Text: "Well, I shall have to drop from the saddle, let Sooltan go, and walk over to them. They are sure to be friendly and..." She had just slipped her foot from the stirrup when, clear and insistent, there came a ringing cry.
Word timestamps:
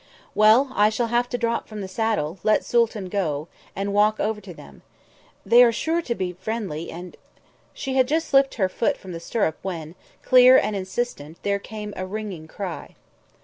"Well, 0.33 0.71
I 0.73 0.89
shall 0.89 1.09
have 1.09 1.29
to 1.29 1.37
drop 1.37 1.67
from 1.67 1.81
the 1.81 1.87
saddle, 1.87 2.39
let 2.41 2.65
Sooltan 2.65 3.07
go, 3.07 3.47
and 3.75 3.93
walk 3.93 4.19
over 4.19 4.41
to 4.41 4.51
them. 4.51 4.81
They 5.45 5.61
are 5.63 5.71
sure 5.71 6.01
to 6.01 6.15
be 6.15 6.33
friendly 6.33 6.89
and..." 6.89 7.15
She 7.75 7.93
had 7.97 8.07
just 8.07 8.27
slipped 8.27 8.55
her 8.55 8.67
foot 8.67 8.97
from 8.97 9.11
the 9.11 9.19
stirrup 9.19 9.57
when, 9.61 9.93
clear 10.23 10.57
and 10.57 10.75
insistent, 10.75 11.37
there 11.43 11.59
came 11.59 11.93
a 11.95 12.07
ringing 12.07 12.47
cry. 12.47 12.95